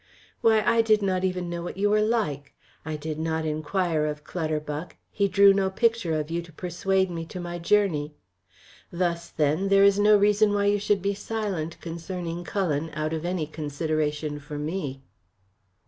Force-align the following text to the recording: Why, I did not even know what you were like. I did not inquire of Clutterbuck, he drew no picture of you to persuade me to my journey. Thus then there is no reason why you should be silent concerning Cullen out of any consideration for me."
Why, 0.41 0.61
I 0.63 0.81
did 0.81 1.03
not 1.03 1.23
even 1.23 1.47
know 1.47 1.61
what 1.61 1.77
you 1.77 1.91
were 1.91 2.01
like. 2.01 2.55
I 2.83 2.95
did 2.95 3.19
not 3.19 3.45
inquire 3.45 4.07
of 4.07 4.23
Clutterbuck, 4.23 4.95
he 5.11 5.27
drew 5.27 5.53
no 5.53 5.69
picture 5.69 6.19
of 6.19 6.31
you 6.31 6.41
to 6.41 6.51
persuade 6.51 7.11
me 7.11 7.23
to 7.27 7.39
my 7.39 7.59
journey. 7.59 8.15
Thus 8.91 9.29
then 9.29 9.67
there 9.67 9.83
is 9.83 9.99
no 9.99 10.17
reason 10.17 10.53
why 10.53 10.65
you 10.65 10.79
should 10.79 11.03
be 11.03 11.13
silent 11.13 11.79
concerning 11.81 12.43
Cullen 12.43 12.89
out 12.95 13.13
of 13.13 13.25
any 13.25 13.45
consideration 13.45 14.39
for 14.39 14.57
me." 14.57 15.03